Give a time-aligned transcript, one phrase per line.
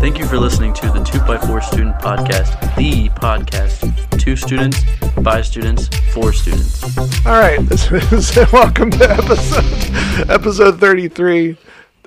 [0.00, 4.18] Thank you for listening to the 2x4 Student Podcast, the podcast.
[4.18, 4.82] Two students,
[5.22, 6.82] by students, for students.
[7.24, 11.56] All right, this is welcome to episode episode 33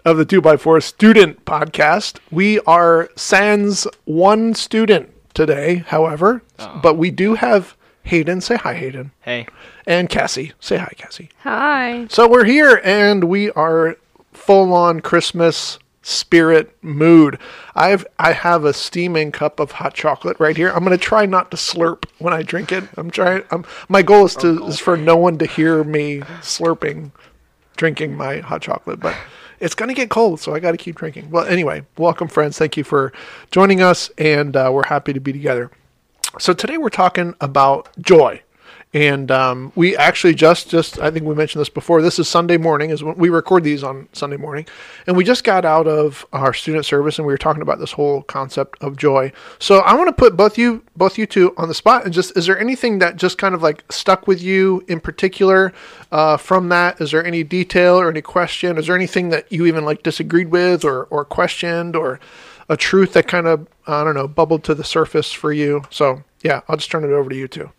[0.04, 2.20] of the 2x4 Student Podcast.
[2.30, 6.80] We are sans one student today, however, oh.
[6.84, 8.42] but we do have Hayden.
[8.42, 9.12] Say hi, Hayden.
[9.22, 9.48] Hey.
[9.88, 10.52] And Cassie.
[10.60, 11.30] Say hi, Cassie.
[11.44, 12.08] Hi.
[12.10, 13.96] So we're here and we are
[14.34, 17.40] full on Christmas spirit mood.
[17.76, 20.70] I've I have a steaming cup of hot chocolate right here.
[20.70, 22.84] I'm gonna try not to slurp when I drink it.
[22.98, 23.44] I'm trying.
[23.52, 27.12] I'm, my goal is to is for no one to hear me slurping,
[27.78, 29.16] drinking my hot chocolate, but.
[29.60, 31.32] It's gonna get cold, so I got to keep drinking.
[31.32, 32.58] Well, anyway, welcome, friends.
[32.58, 33.14] Thank you for
[33.50, 35.72] joining us, and uh, we're happy to be together.
[36.38, 38.42] So today we're talking about joy.
[38.94, 42.04] And um, we actually just, just I think we mentioned this before.
[42.04, 44.68] This is Sunday morning, is when we record these on Sunday morning,
[45.08, 47.94] and we just got out of our student service, and we were talking about this
[47.94, 49.32] whole concept of joy.
[49.58, 52.38] So I want to put both you, both you two, on the spot, and just
[52.38, 55.74] is there anything that just kind of like stuck with you in particular
[56.12, 57.02] uh, from that?
[57.02, 58.78] Is there any detail or any question?
[58.78, 62.20] Is there anything that you even like disagreed with or or questioned or
[62.70, 65.84] a truth that kind of I don't know bubbled to the surface for you?
[65.90, 67.72] So yeah, I'll just turn it over to you two.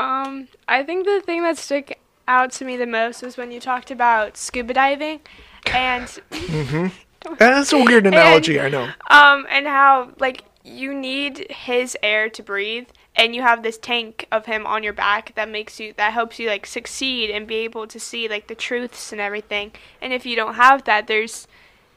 [0.00, 1.92] Um, I think the thing that stuck
[2.26, 5.20] out to me the most was when you talked about scuba diving,
[5.66, 7.34] and mm-hmm.
[7.38, 8.88] That's a weird analogy, I know.
[9.10, 14.26] um, and how like you need his air to breathe, and you have this tank
[14.32, 17.56] of him on your back that makes you that helps you like succeed and be
[17.56, 19.72] able to see like the truths and everything.
[20.00, 21.46] And if you don't have that, there's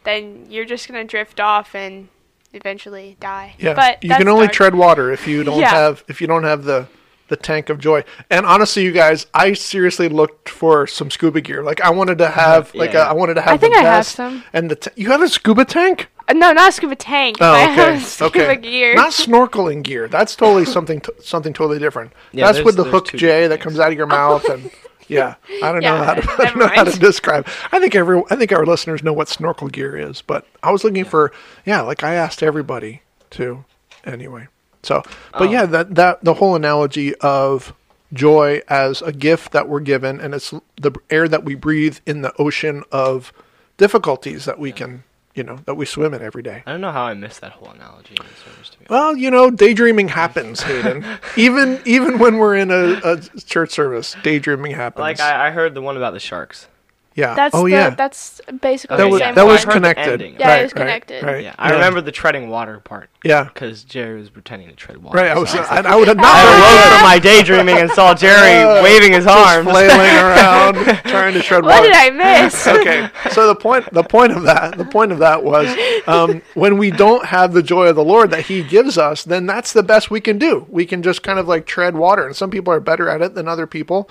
[0.03, 2.09] then you're just gonna drift off and
[2.51, 3.55] eventually die.
[3.57, 4.53] Yeah, but you can only dark.
[4.53, 5.69] tread water if you don't Yeah.
[5.69, 6.87] have if you don't have the
[7.27, 8.03] the tank of joy.
[8.29, 11.63] And honestly, you guys, I seriously looked for some scuba gear.
[11.63, 13.09] Like I wanted to have like a, Yeah.
[13.09, 13.53] I wanted to have.
[13.53, 14.43] I think the I have some.
[14.53, 16.09] And the t- you have a scuba tank?
[16.27, 17.38] Uh, No, not a scuba tank.
[17.38, 17.93] Oh, but I okay.
[17.93, 18.55] have scuba okay.
[18.57, 18.95] gear.
[18.95, 20.07] Not snorkeling gear.
[20.07, 22.11] That's totally something t- something totally different.
[22.31, 24.69] Yeah, That's with the hook two J different that comes out of your mouth and
[25.09, 27.48] yeah, I don't know how to, I don't never know how to describe.
[27.71, 30.83] I think every I think our listeners know what snorkel gear is, but I was
[30.83, 31.31] looking for
[31.65, 33.65] yeah, like I asked everybody to
[34.05, 34.48] anyway.
[34.83, 35.02] So,
[35.32, 35.52] but Oh.
[35.52, 37.73] yeah, um, that that the whole analogy of
[38.14, 42.21] joy as a gift that we're given and it's the air that we breathe in
[42.21, 43.33] the ocean of
[43.77, 46.61] difficulties that we can, you know, that we swim in every day.
[46.67, 48.89] I don't know how I missed that whole analogy service to be honest.
[48.92, 51.04] Well, you know, daydreaming happens, Hayden.
[51.38, 55.02] even even when we're in a, a church service, daydreaming happens.
[55.02, 56.67] Like I, I heard the one about the sharks.
[57.15, 57.33] Yeah.
[57.35, 57.89] That's oh the, yeah.
[57.91, 59.69] That's basically that the was same that was part.
[59.69, 60.11] I connected.
[60.21, 60.35] ending.
[60.39, 61.23] Yeah, it was connected.
[61.23, 61.43] Right.
[61.43, 63.43] Yeah, I remember the treading water part Yeah.
[63.45, 65.17] because Jerry was pretending to tread water.
[65.17, 65.31] Right.
[65.31, 65.53] I so was.
[65.53, 66.25] like- I, I would have not.
[66.25, 69.69] I very awoke from my daydreaming and saw Jerry waving his Just arms.
[69.69, 70.75] flailing around,
[71.05, 71.81] trying to tread What water.
[71.81, 72.09] What did I
[72.43, 72.67] miss?
[72.67, 73.09] okay.
[73.31, 75.67] So the point the point of that the point of that was
[76.07, 79.45] um, when we don't have the joy of the Lord that He gives us, then
[79.45, 80.65] that's the best we can do.
[80.69, 83.35] We can just kind of like tread water, and some people are better at it
[83.35, 84.09] than other people,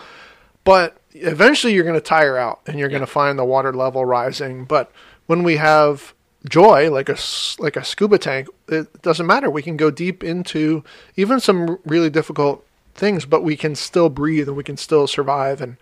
[0.65, 4.05] but eventually you're going to tire out and you're going to find the water level
[4.05, 4.65] rising.
[4.65, 4.91] But
[5.27, 6.15] when we have
[6.49, 7.17] joy like a
[7.59, 9.51] like a scuba tank, it doesn't matter.
[9.51, 10.85] We can go deep into
[11.17, 12.65] even some really difficult
[12.95, 15.77] things, but we can still breathe and we can still survive and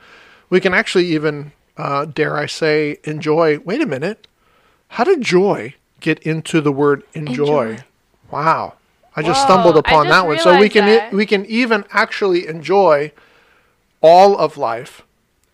[0.48, 3.58] we can actually even uh, dare I say enjoy.
[3.60, 4.26] Wait a minute,
[4.88, 7.70] how did joy get into the word enjoy?
[7.70, 7.84] Enjoy.
[8.30, 8.74] Wow,
[9.16, 10.38] I just Whoa, stumbled upon just that one.
[10.38, 11.12] So we can that.
[11.12, 13.12] we can even actually enjoy
[14.00, 15.02] all of life,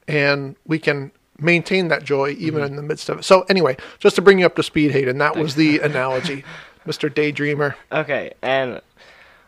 [0.08, 2.70] and we can maintain that joy even Mm-hmm.
[2.70, 3.24] in the midst of it.
[3.24, 6.44] So anyway, just to bring you up to speed, Hayden, that was the analogy,
[6.86, 7.74] Mister Daydreamer.
[7.92, 8.80] Okay, and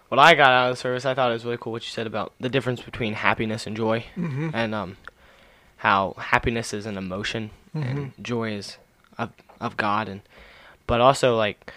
[0.09, 1.91] what I got out of the service, I thought it was really cool what you
[1.91, 4.51] said about the difference between happiness and joy, Mm-hmm.
[4.53, 4.97] and um,
[5.79, 8.77] how happiness is an emotion and joy is
[9.17, 9.31] of
[9.61, 10.21] of God, and
[10.87, 11.73] but also like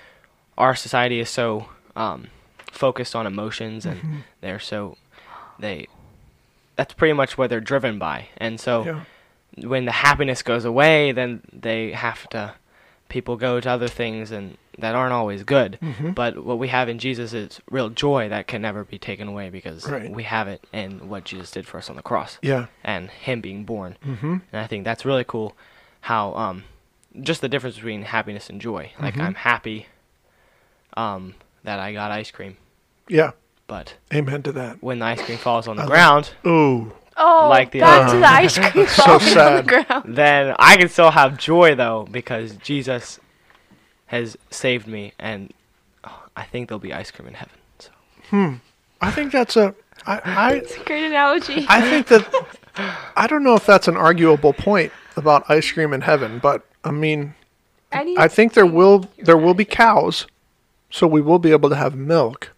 [0.57, 2.27] our society is so um,
[2.71, 4.97] focused on emotions, and they're so
[5.59, 5.87] they
[6.81, 9.01] that's pretty much what they're driven by, and so Yeah.
[9.67, 12.55] when the happiness goes away, then they have to
[13.07, 15.77] people go to other things and that aren't always good.
[15.81, 16.11] Mm-hmm.
[16.11, 19.49] But what we have in Jesus is real joy that can never be taken away
[19.49, 20.09] because Right.
[20.09, 22.67] we have it in what Jesus did for us on the cross Yeah.
[22.83, 23.97] and Him being born.
[24.05, 24.37] Mm-hmm.
[24.53, 25.55] And I think that's really cool.
[26.09, 26.63] How um,
[27.21, 28.91] just the difference between happiness and joy.
[28.97, 29.21] Like Mm-hmm.
[29.27, 29.87] I'm happy
[30.97, 32.55] um that I got ice cream,
[33.09, 33.31] Yeah.
[33.71, 34.83] But Amen to that.
[34.83, 36.91] when the ice cream falls on the ground, Ooh.
[37.15, 40.15] Oh, Like the back other- to the ice cream So falling on the ground.
[40.17, 43.21] then I can still have joy though because Jesus
[44.07, 45.53] has saved me, and
[46.03, 47.55] oh, I think there'll be ice cream in heaven.
[47.79, 47.91] So
[48.29, 48.53] hmm.
[48.99, 49.73] I think that's a.
[50.05, 51.65] I, I It's a great analogy.
[51.69, 52.27] I think that
[53.15, 56.91] I don't know if that's an arguable point about ice cream in heaven, but I
[56.91, 57.35] mean,
[57.93, 60.27] Any, I think there will there will be cows,
[60.89, 62.51] so we will be able to have milk.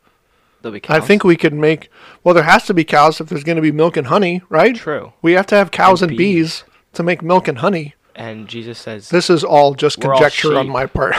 [0.64, 1.90] There'll be I think we could make.
[2.24, 4.76] Well, there has to be cows if there's going to be milk and honey, right?
[4.76, 5.14] True.
[5.22, 6.64] We have to have cows and, And bees.
[6.94, 7.94] to make milk and honey.
[8.16, 10.72] And Jesus says, This is all just We're all conjecture on sheep.
[10.74, 11.16] my part.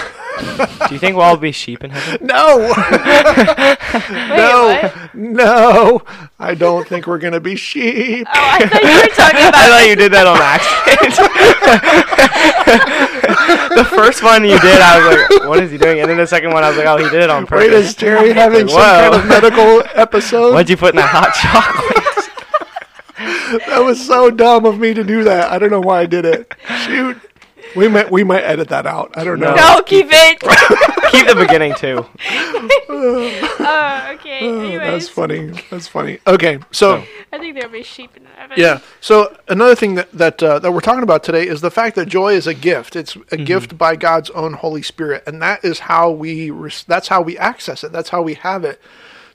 [0.89, 2.57] "Do you think we'll all be sheep in heaven?" no,
[2.91, 5.15] Wait, no, what?
[5.15, 6.03] no.
[6.39, 8.27] I don't think we're going to be sheep.
[8.29, 9.55] Oh, I thought you were talking about.
[9.57, 11.15] I thought you did that on accident.
[13.77, 16.27] The first one you did, I was like, "What is he doing?" And then the
[16.27, 18.69] second one, I was like, "Oh, he did it on Wait, purpose." is Jerry having
[18.69, 20.53] some kind of medical episode?
[20.53, 22.15] What'd you put in that hot chocolate?
[23.69, 25.51] That was so dumb of me to do that.
[25.53, 26.55] I don't know why I did it.
[26.85, 27.19] Shoot.
[27.77, 29.13] We might we might edit that out.
[29.17, 29.55] I don't know.
[29.55, 30.39] No, keep it.
[31.15, 32.07] Keep the beginning too.
[32.89, 34.39] Oh, okay.
[34.41, 35.53] Anyways, That's funny.
[35.71, 36.19] That's funny.
[36.27, 38.57] Okay, so I think there'll be sheep in heaven.
[38.59, 38.81] yeah.
[39.01, 42.07] So another thing that that uh, that we're talking about today is the fact that
[42.07, 42.97] joy is a gift.
[42.97, 47.09] It's a gift by God's own Holy Spirit, and that is how we res- that's
[47.09, 47.93] how we access it.
[47.93, 48.81] That's how we have it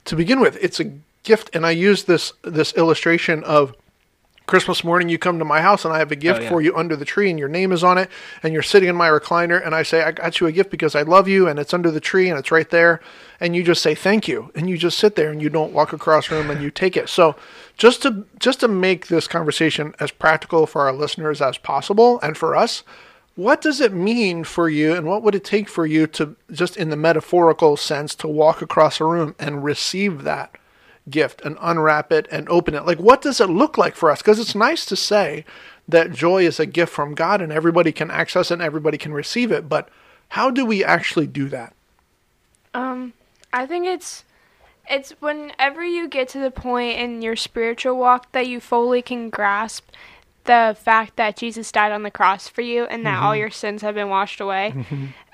[0.06, 0.56] to begin with.
[0.62, 0.92] It's a
[1.22, 3.74] gift, and I use this this illustration of
[4.50, 6.48] Christmas morning, you come to my house and I have a gift Oh, yeah.
[6.50, 8.10] for you under the tree, and your name is on it,
[8.42, 10.94] and you're sitting in my recliner, and I say, I got you a gift because
[10.94, 13.00] I love you, and it's under the tree, and it's right there,
[13.38, 15.92] and you just say thank you, and you just sit there, and you don't walk
[15.92, 17.08] across room, and you take it.
[17.08, 17.36] So,
[17.78, 22.36] just to just to make this conversation as practical for our listeners as possible, and
[22.36, 22.82] for us,
[23.36, 26.76] what does it mean for you, and what would it take for you to just
[26.76, 30.56] in the metaphorical sense to walk across a room and receive that?
[31.08, 32.84] Gift and unwrap it and open it.
[32.84, 34.20] Like, what does it look like for us?
[34.20, 35.44] Because it's nice to say
[35.88, 39.12] that joy is a gift from God and everybody can access it and everybody can
[39.12, 39.68] receive it.
[39.68, 39.88] But
[40.28, 41.74] how do we actually do that?
[42.74, 43.12] Um,
[43.52, 44.24] I think it's
[44.88, 49.30] it's whenever you get to the point in your spiritual walk that you fully can
[49.30, 49.88] grasp
[50.44, 53.82] the fact that Jesus died on the cross for you and that all your sins
[53.82, 54.74] have been washed away.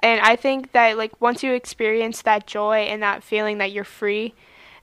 [0.02, 3.82] And I think that like once you experience that joy and that feeling that you're
[3.84, 4.34] free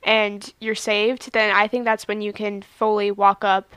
[0.06, 3.70] and you're saved, then I think that's when you can fully walk up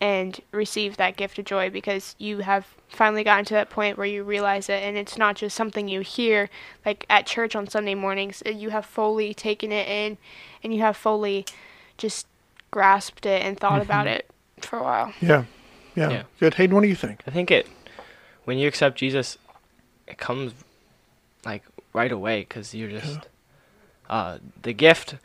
[0.00, 4.06] and receive that gift of joy because you have finally gotten to that point where
[4.06, 6.48] you realize it and it's not just something you hear
[6.86, 8.42] like at church on Sunday mornings.
[8.46, 10.16] Uh, You have fully taken it in
[10.64, 11.44] and you have fully
[11.98, 12.26] just
[12.70, 14.30] grasped it and thought about it
[14.62, 15.12] for a while.
[15.20, 15.44] Yeah.
[15.94, 16.10] Yeah.
[16.10, 16.22] Yeah.
[16.38, 16.54] Good.
[16.54, 17.20] Hayden, what do you think?
[17.26, 17.66] I think it
[18.44, 19.36] when you accept Jesus,
[20.06, 20.54] it comes
[21.44, 21.62] like
[21.92, 23.20] right away because you're just
[24.08, 25.16] uh, the gift.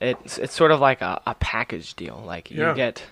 [0.00, 2.22] It's it's sort of like a, a package deal.
[2.24, 2.74] Like you Yeah.
[2.74, 3.02] get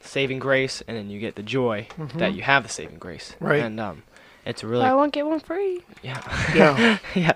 [0.00, 1.86] saving grace, and then you get the joy
[2.16, 3.32] that you have the saving grace.
[3.36, 3.44] Mm-hmm.
[3.46, 3.62] Right.
[3.62, 4.02] And um,
[4.44, 5.82] it's a I won't get one free.
[6.02, 6.20] yeah
[6.54, 6.98] Yeah.
[7.14, 7.32] yeah.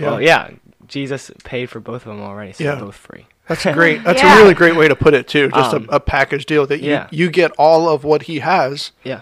[0.00, 0.50] Well, yeah.
[0.86, 2.74] Jesus paid for both of them already, so Yeah.
[2.74, 3.26] they're both free.
[3.48, 4.02] That's great.
[4.04, 4.34] That's Yeah.
[4.36, 5.48] a really great way to put it too.
[5.50, 7.06] Just Um, a, a package deal that you yeah.
[7.10, 9.20] you get all of what he has Yeah.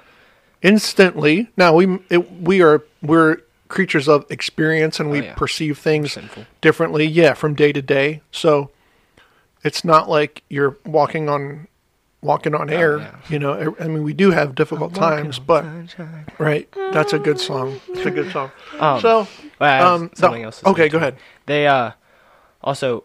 [0.62, 1.48] instantly.
[1.56, 5.34] Now we it, we are we're creatures of experience and we Oh, yeah.
[5.34, 6.46] perceive things Sinful.
[6.62, 7.04] differently.
[7.04, 8.22] Yeah, from day to day.
[8.32, 8.70] So
[9.64, 11.66] it's not like you're walking on
[12.20, 12.96] walking on air.
[12.96, 13.16] Oh, yeah.
[13.28, 15.64] You know, I mean, we do have difficult times, but
[16.38, 16.68] right.
[16.92, 17.80] That's a good song.
[17.90, 18.50] It's a good song.
[18.80, 19.28] Um, so
[19.60, 20.64] Well, um, something else.
[20.64, 21.16] okay, go ahead.
[21.46, 21.92] They uh,
[22.62, 23.04] also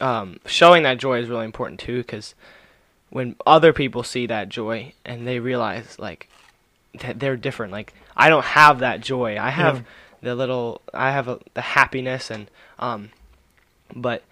[0.00, 2.34] um, showing that joy is really important too, because
[3.10, 6.28] when other people see that joy and they realize like
[7.00, 9.38] that they're different, like I don't have that joy.
[9.38, 9.82] I have Yeah.
[10.22, 12.50] the little, I have a, the happiness and
[12.80, 13.10] um,
[13.94, 14.22] but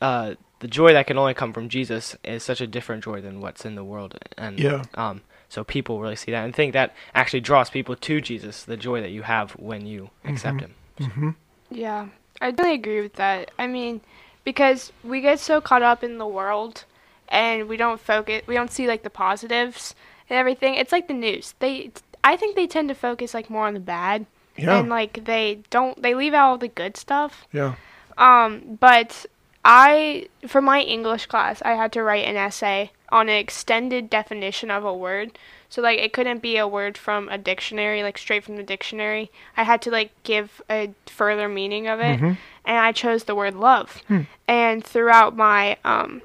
[0.00, 3.40] uh, the joy that can only come from Jesus is such a different joy than
[3.40, 4.84] what's in the world, and Yeah.
[4.94, 8.76] um, so people really see that and think that actually draws people to Jesus, the
[8.76, 11.36] joy that you have when you accept Him.
[11.70, 12.08] Yeah,
[12.40, 13.50] I really agree with that.
[13.58, 14.00] I mean,
[14.44, 16.84] because we get so caught up in the world
[17.28, 19.94] and we don't focus, we don't see like the positives
[20.30, 20.74] and everything.
[20.74, 21.54] It's like the news.
[21.58, 21.90] They,
[22.24, 24.78] I think they tend to focus like more on the bad Yeah.
[24.78, 27.46] and like they don't, they leave out all the good stuff.
[27.52, 27.74] Yeah.
[28.16, 29.26] Um, but
[29.68, 34.70] I, for my English class, I had to write an essay on an extended definition
[34.70, 35.38] of a word.
[35.68, 39.28] So like it couldn't be a word from a dictionary, like straight from the dictionary.
[39.56, 42.20] I had to like give a further meaning of it,
[42.64, 44.02] and I chose the word love.
[44.46, 46.22] And throughout my um,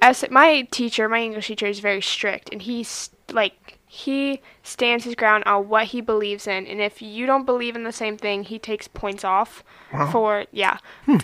[0.00, 5.14] essay, my teacher, my English teacher, is very strict, and he's like he stands his
[5.14, 8.42] ground on what he believes in, and if you don't believe in the same thing,
[8.42, 9.62] he takes points off
[10.10, 10.78] for yeah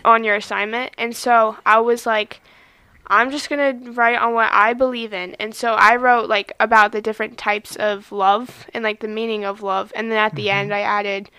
[0.04, 0.92] on your assignment.
[0.98, 2.42] And so I was like.
[3.10, 6.92] I'm just gonna write on what I believe in, and so I wrote like about
[6.92, 10.50] the different types of love and like the meaning of love, and then at the
[10.50, 11.30] end I added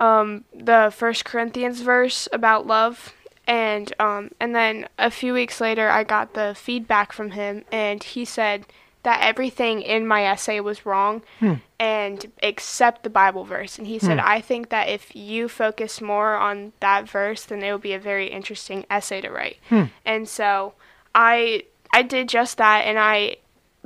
[0.00, 3.14] um, the First Corinthians verse about love,
[3.46, 8.02] and um, and then a few weeks later I got the feedback from him, and
[8.02, 8.66] he said
[9.02, 11.54] that everything in my essay was wrong hmm.
[11.78, 13.78] and except the Bible verse.
[13.78, 14.26] And he said, hmm.
[14.26, 17.98] I think that if you focus more on that verse, then it will be a
[17.98, 19.56] very interesting essay to write.
[19.68, 19.84] Hmm.
[20.04, 20.74] And so
[21.14, 23.36] I I did just that and I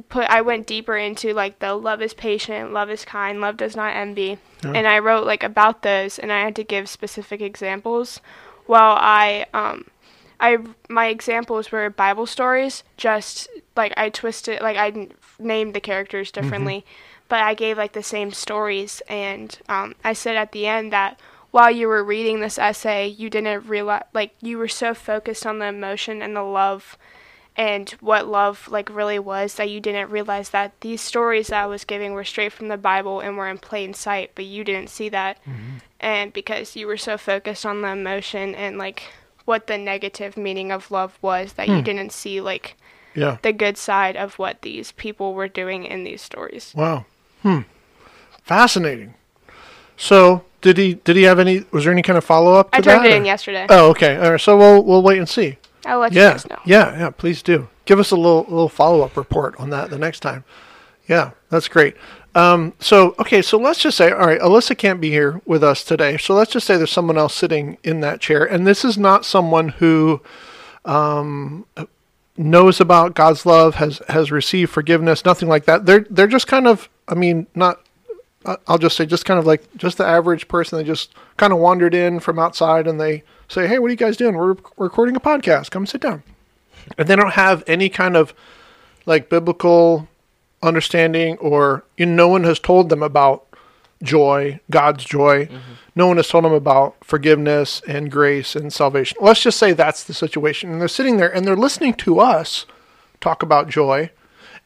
[0.08, 3.76] put I went deeper into like the love is patient, love is kind, love does
[3.76, 4.38] not envy.
[4.64, 8.20] And I wrote like about those and I had to give specific examples
[8.66, 9.86] while I um
[10.44, 10.58] I
[10.90, 15.08] my examples were Bible stories, just like I twisted like I
[15.38, 16.84] named the characters differently,
[17.28, 21.18] but I gave like the same stories and um I said at the end that
[21.50, 25.60] while you were reading this essay, you didn't realize like you were so focused on
[25.60, 26.98] the emotion and the love
[27.56, 31.66] and what love like really was that you didn't realize that these stories that I
[31.66, 34.90] was giving were straight from the Bible and were in plain sight, but you didn't
[34.90, 35.38] see that.
[36.00, 39.04] And because you were so focused on the emotion and like
[39.44, 42.76] what the negative meaning of love was that you didn't see like
[43.14, 43.36] Yeah.
[43.42, 46.72] the good side of what these people were doing in these stories.
[46.74, 47.04] Wow.
[47.42, 47.60] Hmm.
[48.42, 49.14] Fascinating.
[49.96, 51.64] So, did he did he have any?
[51.70, 52.70] Was there any kind of follow up?
[52.72, 53.66] I turned that, it in or- yesterday.
[53.68, 54.16] Oh, okay.
[54.16, 54.40] All right.
[54.40, 55.58] So we'll we'll wait and see.
[55.86, 56.30] I'll let you Yeah.
[56.32, 56.58] guys know.
[56.64, 56.98] Yeah.
[56.98, 57.10] Yeah.
[57.10, 57.68] Please do.
[57.84, 60.44] Give us a little little follow up report on that the next time.
[61.06, 61.96] Yeah, that's great.
[62.34, 65.84] Um, so okay, so let's just say, all right, Alyssa can't be here with us
[65.84, 66.16] today.
[66.16, 69.24] So let's just say there's someone else sitting in that chair, and this is not
[69.24, 70.20] someone who
[70.84, 71.64] um,
[72.36, 75.86] knows about God's love, has has received forgiveness, nothing like that.
[75.86, 77.80] They're they're just kind of, I mean, not.
[78.66, 80.76] I'll just say, just kind of like just the average person.
[80.76, 83.96] They just kind of wandered in from outside, and they say, "Hey, what are you
[83.96, 84.36] guys doing?
[84.36, 85.70] We're recording a podcast.
[85.70, 86.22] Come sit down."
[86.98, 88.34] And they don't have any kind of
[89.06, 90.08] like biblical
[90.64, 93.46] understanding, or you know, no one has told them about
[94.02, 95.46] joy, God's joy.
[95.46, 95.72] Mm-hmm.
[95.96, 99.16] No one has told them about forgiveness and grace and salvation.
[99.20, 100.72] Let's just say that's the situation.
[100.72, 102.66] And they're sitting there and they're listening to us
[103.20, 104.10] talk about joy,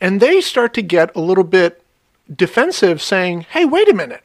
[0.00, 1.82] and they start to get a little bit
[2.34, 4.24] defensive, saying, Hey, wait a minute.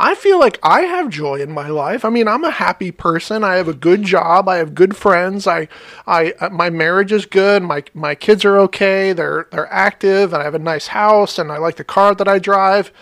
[0.00, 2.04] I feel like I have joy in my life.
[2.04, 3.42] I mean, I'm a happy person.
[3.42, 4.48] I have a good job.
[4.48, 5.48] I have good friends.
[5.48, 5.66] I,
[6.06, 7.64] I, uh, my marriage is good.
[7.64, 9.12] My, my kids are okay.
[9.12, 12.28] They're, they're active, and I have a nice house, and I like the car that
[12.28, 12.92] I drive.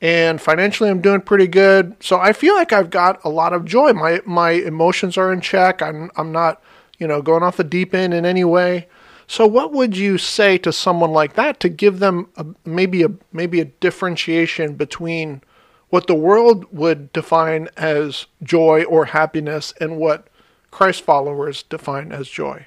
[0.00, 1.96] And financially, I'm doing pretty good.
[2.00, 3.92] So I feel like I've got a lot of joy.
[3.92, 5.82] My, my emotions are in check.
[5.82, 6.62] I'm, I'm not,
[6.98, 8.88] you know, going off the deep end in any way.
[9.26, 13.08] So what would you say to someone like that to give them a, maybe a,
[13.34, 15.42] maybe a differentiation between
[15.90, 20.28] what the world would define as joy or happiness and what
[20.70, 22.66] Christ followers define as joy.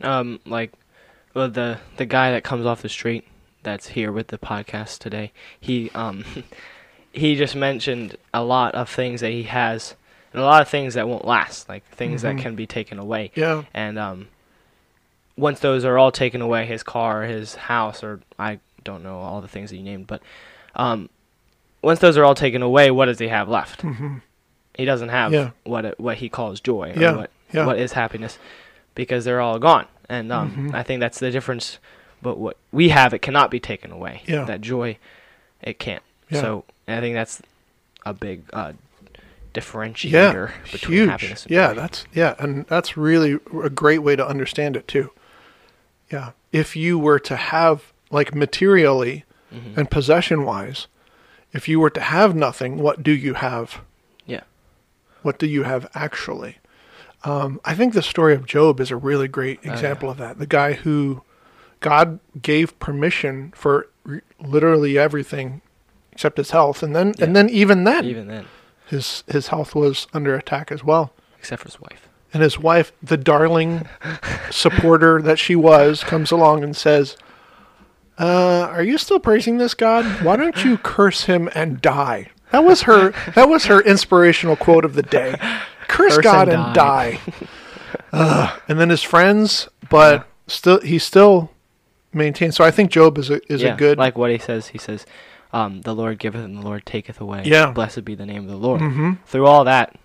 [0.00, 0.72] Um, like,
[1.34, 3.26] well, the the guy that comes off the street
[3.62, 6.24] that's here with the podcast today, he um,
[7.12, 9.94] he just mentioned a lot of things that he has,
[10.32, 13.32] and a lot of things that won't last, like things that can be taken away.
[13.34, 13.64] Yeah.
[13.72, 14.28] And um,
[15.36, 19.40] once those are all taken away, his car, his house, or I don't know all
[19.40, 20.22] the things that you named, but
[20.76, 21.08] um,
[21.84, 23.84] once those are all taken away, what does he have left?
[24.74, 25.50] He doesn't have Yeah.
[25.64, 27.66] what it, what he calls joy, or Yeah, what yeah.
[27.66, 28.38] what is happiness,
[28.94, 29.86] because they're all gone.
[30.08, 30.74] And um, Mm-hmm.
[30.74, 31.78] I think that's the difference.
[32.22, 34.22] But what we have, it cannot be taken away.
[34.26, 34.44] Yeah.
[34.44, 34.96] That joy,
[35.62, 36.02] it can't.
[36.30, 36.40] Yeah.
[36.40, 37.40] So I think that's
[38.06, 38.72] a big uh,
[39.14, 39.20] Yeah,
[39.52, 41.10] differentiator between huge.
[41.10, 41.42] happiness.
[41.44, 41.74] And Yeah, joy.
[41.80, 45.10] that's yeah, and that's really a great way to understand it too.
[46.10, 49.24] Yeah, if you were to have like materially
[49.54, 49.78] Mm-hmm.
[49.78, 50.88] and possession wise,
[51.54, 53.80] if you were to have nothing, what do you have?
[54.26, 54.42] yeah.
[55.22, 56.58] What do you have actually?
[57.22, 60.38] Um, I think the story of Job is a really great Oh, example of that.
[60.38, 61.22] The guy who
[61.80, 65.62] God gave permission for re- literally everything
[66.12, 68.44] except his health, and then and then even then, Even then,
[68.86, 71.12] his his health was under attack as well.
[71.38, 72.08] except for his wife.
[72.34, 73.88] And his wife, the darling
[74.50, 77.16] supporter that she was, comes along and says,
[78.18, 80.04] uh, "Are you still praising this God?
[80.24, 83.12] Why don't you curse him and die?" That was her.
[83.34, 85.36] That was her inspirational quote of the day.
[85.88, 87.20] Curse, Curse God and and die.
[88.12, 88.60] Ugh.
[88.68, 91.50] and then his friends, but still, he still
[92.12, 92.56] maintains.
[92.56, 93.98] So I think Job is a is yeah, a good.
[93.98, 94.68] like what he says.
[94.68, 95.04] He says,
[95.52, 97.72] um, "The Lord giveth and the Lord taketh away." Yeah.
[97.72, 98.80] Blessed be the name of the Lord.
[98.80, 99.18] Mhm.
[99.26, 99.96] Through all that,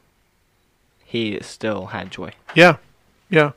[1.05, 2.31] he still had joy.
[2.55, 2.77] Yeah,
[3.29, 3.51] yeah.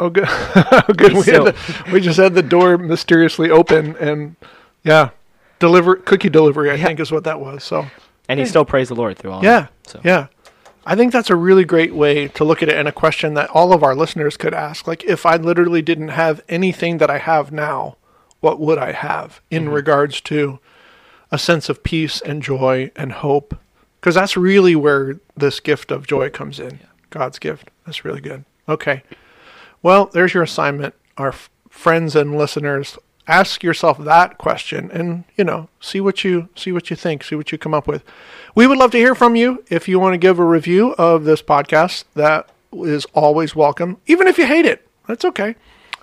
[0.00, 0.28] Oh, good.
[0.28, 1.12] Oh, good.
[1.12, 1.56] We, the,
[1.92, 4.36] we just had the door mysteriously open, and
[4.84, 5.10] yeah,
[5.58, 6.70] deliver cookie delivery.
[6.70, 7.64] I think is what that was.
[7.64, 7.86] So
[8.28, 9.70] And he still praised the Lord through all yeah, that.
[9.84, 10.26] So yeah.
[10.86, 13.50] I think that's a really great way to look at it, and a question that
[13.50, 14.86] all of our listeners could ask.
[14.86, 17.96] Like, if I literally didn't have anything that I have now,
[18.40, 19.74] what would I have in mm-hmm.
[19.74, 20.60] regards to
[21.30, 23.58] a sense of peace and joy and hope?
[24.00, 26.80] Because that's really where this gift of joy comes in.
[27.10, 27.70] God's gift.
[27.84, 28.46] That's really good.
[28.66, 29.02] Okay.
[29.82, 30.94] Well, there's your assignment.
[31.16, 36.48] Our f- friends and listeners, ask yourself that question and you know see what you
[36.56, 38.02] see what you think see what you come up with.
[38.54, 39.64] We would love to hear from you.
[39.68, 44.26] If you want to give a review of this podcast that is always welcome even
[44.26, 44.86] if you hate it.
[45.06, 45.56] That's okay.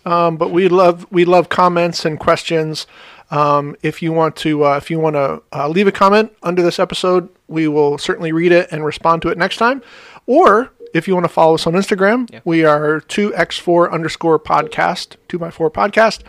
[0.06, 2.86] Um, but we love we love comments and questions.
[3.32, 6.62] Um, if you want to uh, if you want to uh, leave a comment under
[6.62, 9.82] this episode we will certainly read it and respond to it next time.
[10.28, 15.72] Or if you want to follow us on Instagram, we are 2x4 underscore podcast, 2x4
[15.72, 16.22] podcast.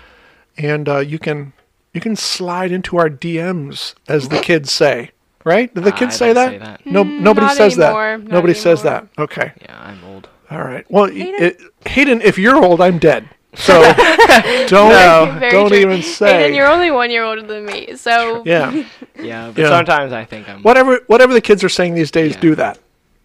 [0.58, 1.52] And uh, you can
[1.92, 5.12] you can slide into our DMs, as the kids say.
[5.44, 5.72] Right?
[5.72, 6.50] Did the I kids say that?
[6.50, 6.84] say that.
[6.84, 8.18] No, nobody says anymore.
[8.18, 8.24] that.
[8.24, 9.06] Not Nobody says that.
[9.16, 9.52] Okay.
[9.62, 10.28] Yeah, I'm old.
[10.50, 10.84] All right.
[10.90, 11.34] Well, Hayden?
[11.42, 13.28] It, Hayden, if you're old, I'm dead.
[13.54, 13.72] So
[14.66, 15.78] don't Very don't true.
[15.78, 16.46] even say.
[16.46, 18.72] And you're only one year older than me, so yeah.
[19.22, 19.68] Yeah, but Yeah.
[19.68, 20.62] sometimes I think I'm.
[20.62, 22.40] Whatever whatever the kids are saying these days, Yeah.
[22.40, 22.78] do that.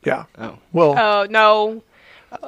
[0.03, 0.25] Yeah.
[0.37, 0.57] Oh.
[0.73, 1.83] Well, Oh no.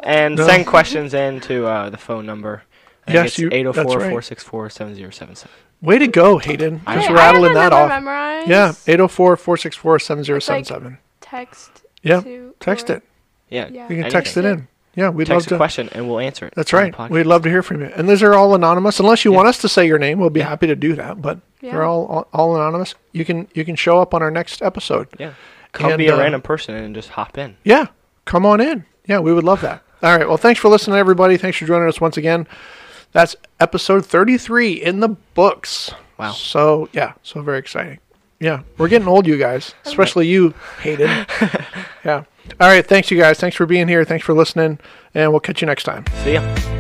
[0.04, 0.48] And No.
[0.48, 2.64] send questions in to uh, the phone number.
[3.08, 4.10] I Yes, you- that's 804 right.
[4.10, 5.52] 464 7077.
[5.82, 6.82] way to go, Hayden.
[6.88, 7.90] I- Just Hey, I rattling have that off.
[7.90, 8.50] Memorized.
[8.50, 10.98] Yeah, 804-464-7077.
[11.22, 11.82] Text.
[12.02, 13.04] Yeah, to- text or- it.
[13.50, 13.68] Yeah.
[13.72, 13.88] Yeah.
[13.90, 14.68] You can text it in.
[14.96, 16.54] Yeah, we'd Text love to a question and we'll answer it.
[16.56, 16.94] That's right.
[17.10, 17.88] We'd love to hear from you.
[17.96, 20.20] And these are all anonymous, unless you want us to say your name.
[20.20, 21.20] We'll be happy to do that.
[21.20, 22.94] But they're all, all all anonymous.
[23.12, 25.08] You can you can show up on our next episode.
[25.18, 25.32] Yeah.
[25.74, 27.58] Come And, be a uh, random person and just hop in.
[27.64, 27.88] Yeah,
[28.26, 28.86] come on in.
[29.06, 29.84] Yeah, we would love that.
[30.02, 30.28] All right.
[30.28, 31.38] Well, thanks for listening, everybody.
[31.38, 32.48] Thanks for joining us once again.
[33.12, 35.92] That's episode 33 in the books.
[36.18, 36.32] Wow.
[36.32, 38.00] So, yeah, so very exciting.
[38.40, 41.26] Yeah, we're getting old, you guys, especially you, Hayden.
[42.06, 42.24] yeah.
[42.60, 42.86] All right.
[42.86, 43.40] Thanks, you guys.
[43.40, 44.04] Thanks for being here.
[44.04, 44.80] Thanks for listening.
[45.16, 46.06] And we'll catch you next time.
[46.24, 46.73] See ya.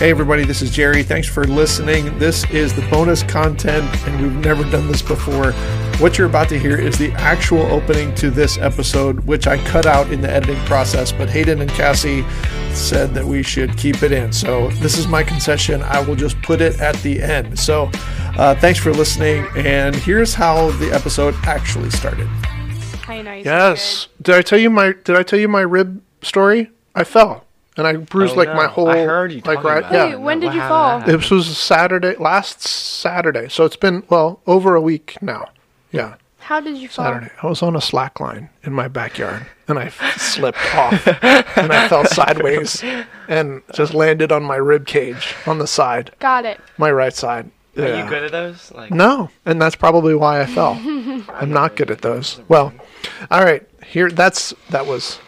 [0.00, 1.02] Hey, everybody, this is Jerry.
[1.02, 2.18] Thanks for listening.
[2.18, 5.52] This is the bonus content, and we've never done this before.
[6.00, 9.84] What you're about to hear is the actual opening to this episode, which I cut
[9.84, 12.24] out in the editing process, but Hayden and Cassie
[12.72, 14.32] said that we should keep it in.
[14.32, 15.82] So, this is my concession.
[15.82, 17.58] I will just put it at the end.
[17.58, 17.90] So,
[18.38, 22.26] uh, thanks for listening, and here's how the episode actually started.
[23.06, 23.34] I know.
[23.34, 24.08] Yes.
[24.22, 26.70] Did I tell you my Did I tell you my rib story?
[26.94, 27.44] I fell
[27.80, 28.54] and I bruised Oh, like no.
[28.54, 28.88] my whole.
[28.88, 29.78] I heard you like right.
[29.78, 30.06] about yeah.
[30.10, 31.00] Wait, when No, did you fall?
[31.00, 33.48] This was Saturday, last Saturday.
[33.48, 35.48] So it's been, well, over a week now.
[35.90, 37.06] Yeah, How did you fall?
[37.06, 37.32] Saturday.
[37.42, 41.06] I was on a slack line in my backyard and I slipped off
[41.56, 42.84] and I fell sideways
[43.28, 46.60] and just landed on my rib cage on the side, Got it.
[46.78, 47.50] my right side.
[47.76, 48.04] Are Yeah.
[48.04, 48.70] you good at those?
[48.72, 50.74] Like, No, and that's probably why I fell.
[51.32, 52.40] I'm not good at those.
[52.48, 52.72] Well,
[53.30, 53.66] all right.
[53.84, 55.18] Here, that's that was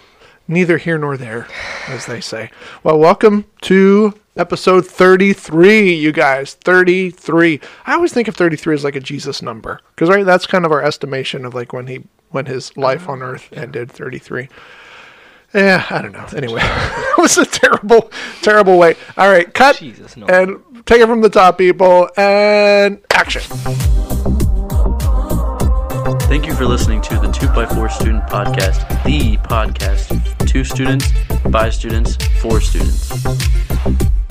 [0.53, 1.49] neither here nor there,
[1.89, 2.51] as they say.
[2.85, 6.55] Well, welcome to episode 33, you guys.
[6.55, 7.61] 33.
[7.87, 10.73] I always think of 33 as like a Jesus number, because right, that's kind of
[10.73, 13.91] our estimation of like when he when his life on Earth ended.
[13.91, 14.49] 33.
[15.55, 16.27] Yeah, I don't know.
[16.35, 18.11] Anyway, it was a terrible,
[18.41, 18.95] terrible way.
[19.17, 20.27] All right, cut Jesus, no.
[20.27, 23.43] and take it from the top, people, and action.
[26.33, 30.49] Thank you for listening to the 2x4 Student Podcast, the podcast.
[30.49, 31.13] Two students,
[31.51, 34.22] by students, for students.